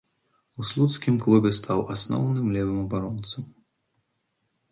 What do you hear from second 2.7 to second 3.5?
абаронцам.